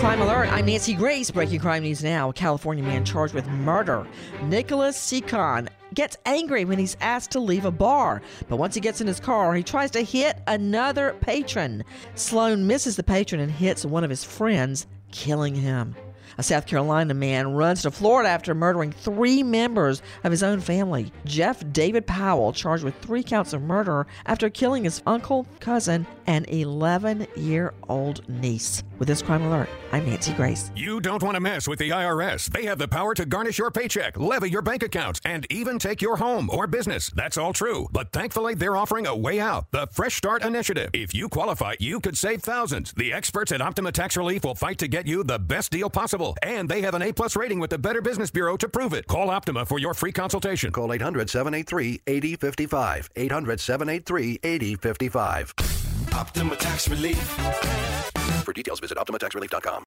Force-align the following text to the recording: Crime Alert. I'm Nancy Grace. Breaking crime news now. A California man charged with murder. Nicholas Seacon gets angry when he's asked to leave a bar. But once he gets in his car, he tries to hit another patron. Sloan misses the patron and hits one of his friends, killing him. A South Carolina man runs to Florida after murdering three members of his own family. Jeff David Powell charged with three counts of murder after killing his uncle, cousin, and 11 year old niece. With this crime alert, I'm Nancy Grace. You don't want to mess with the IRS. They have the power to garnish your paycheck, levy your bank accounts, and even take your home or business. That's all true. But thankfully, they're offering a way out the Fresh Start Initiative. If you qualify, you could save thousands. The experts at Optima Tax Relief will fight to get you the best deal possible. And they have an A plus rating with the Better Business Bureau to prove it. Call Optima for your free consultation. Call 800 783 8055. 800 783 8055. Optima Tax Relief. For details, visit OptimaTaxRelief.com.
Crime 0.00 0.22
Alert. 0.22 0.50
I'm 0.50 0.64
Nancy 0.64 0.94
Grace. 0.94 1.30
Breaking 1.30 1.60
crime 1.60 1.82
news 1.82 2.02
now. 2.02 2.30
A 2.30 2.32
California 2.32 2.82
man 2.82 3.04
charged 3.04 3.34
with 3.34 3.46
murder. 3.48 4.06
Nicholas 4.44 4.96
Seacon 4.96 5.68
gets 5.92 6.16
angry 6.24 6.64
when 6.64 6.78
he's 6.78 6.96
asked 7.02 7.32
to 7.32 7.38
leave 7.38 7.66
a 7.66 7.70
bar. 7.70 8.22
But 8.48 8.56
once 8.56 8.74
he 8.74 8.80
gets 8.80 9.02
in 9.02 9.06
his 9.06 9.20
car, 9.20 9.54
he 9.54 9.62
tries 9.62 9.90
to 9.90 10.00
hit 10.00 10.38
another 10.46 11.14
patron. 11.20 11.84
Sloan 12.14 12.66
misses 12.66 12.96
the 12.96 13.02
patron 13.02 13.42
and 13.42 13.52
hits 13.52 13.84
one 13.84 14.02
of 14.02 14.08
his 14.08 14.24
friends, 14.24 14.86
killing 15.12 15.54
him. 15.54 15.94
A 16.38 16.42
South 16.42 16.66
Carolina 16.66 17.14
man 17.14 17.54
runs 17.54 17.82
to 17.82 17.90
Florida 17.90 18.28
after 18.28 18.54
murdering 18.54 18.92
three 18.92 19.42
members 19.42 20.02
of 20.24 20.30
his 20.30 20.42
own 20.42 20.60
family. 20.60 21.12
Jeff 21.24 21.62
David 21.72 22.06
Powell 22.06 22.52
charged 22.52 22.84
with 22.84 22.94
three 22.96 23.22
counts 23.22 23.52
of 23.52 23.62
murder 23.62 24.06
after 24.26 24.50
killing 24.50 24.84
his 24.84 25.02
uncle, 25.06 25.46
cousin, 25.60 26.06
and 26.26 26.48
11 26.48 27.26
year 27.36 27.74
old 27.88 28.28
niece. 28.28 28.82
With 28.98 29.08
this 29.08 29.22
crime 29.22 29.42
alert, 29.42 29.68
I'm 29.92 30.04
Nancy 30.04 30.32
Grace. 30.34 30.70
You 30.76 31.00
don't 31.00 31.22
want 31.22 31.34
to 31.34 31.40
mess 31.40 31.66
with 31.66 31.78
the 31.78 31.88
IRS. 31.90 32.46
They 32.52 32.66
have 32.66 32.78
the 32.78 32.86
power 32.86 33.14
to 33.14 33.24
garnish 33.24 33.58
your 33.58 33.70
paycheck, 33.70 34.18
levy 34.18 34.50
your 34.50 34.62
bank 34.62 34.82
accounts, 34.82 35.20
and 35.24 35.46
even 35.50 35.78
take 35.78 36.02
your 36.02 36.18
home 36.18 36.50
or 36.52 36.66
business. 36.66 37.10
That's 37.16 37.38
all 37.38 37.52
true. 37.54 37.88
But 37.90 38.12
thankfully, 38.12 38.54
they're 38.54 38.76
offering 38.76 39.06
a 39.06 39.16
way 39.16 39.40
out 39.40 39.70
the 39.70 39.88
Fresh 39.90 40.16
Start 40.16 40.44
Initiative. 40.44 40.90
If 40.92 41.14
you 41.14 41.28
qualify, 41.28 41.76
you 41.80 41.98
could 41.98 42.16
save 42.16 42.42
thousands. 42.42 42.92
The 42.92 43.12
experts 43.12 43.52
at 43.52 43.62
Optima 43.62 43.90
Tax 43.90 44.16
Relief 44.16 44.44
will 44.44 44.54
fight 44.54 44.78
to 44.78 44.88
get 44.88 45.06
you 45.06 45.24
the 45.24 45.38
best 45.38 45.70
deal 45.70 45.88
possible. 45.88 46.19
And 46.42 46.68
they 46.68 46.82
have 46.82 46.94
an 46.94 47.02
A 47.02 47.12
plus 47.12 47.36
rating 47.36 47.58
with 47.58 47.70
the 47.70 47.78
Better 47.78 48.02
Business 48.02 48.30
Bureau 48.30 48.56
to 48.56 48.68
prove 48.68 48.92
it. 48.92 49.06
Call 49.06 49.30
Optima 49.30 49.64
for 49.64 49.78
your 49.78 49.94
free 49.94 50.12
consultation. 50.12 50.70
Call 50.72 50.92
800 50.92 51.30
783 51.30 52.02
8055. 52.06 53.10
800 53.16 53.60
783 53.60 54.40
8055. 54.42 55.54
Optima 56.12 56.56
Tax 56.56 56.88
Relief. 56.88 57.18
For 58.44 58.52
details, 58.52 58.80
visit 58.80 58.98
OptimaTaxRelief.com. 58.98 59.84